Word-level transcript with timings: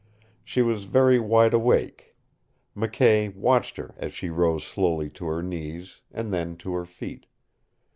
She 0.43 0.63
was 0.63 0.85
very 0.85 1.19
wide 1.19 1.53
awake. 1.53 2.15
McKay 2.75 3.35
watched 3.35 3.77
her 3.77 3.93
as 3.99 4.11
she 4.13 4.31
rose 4.31 4.63
slowly 4.65 5.11
to 5.11 5.27
her 5.27 5.43
knees, 5.43 6.01
and 6.11 6.33
then 6.33 6.57
to 6.57 6.73
her 6.73 6.85
feet. 6.85 7.27